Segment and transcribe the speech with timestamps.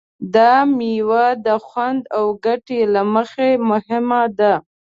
[0.35, 4.53] دا مېوه د خوند او ګټې له مخې مهمه ده.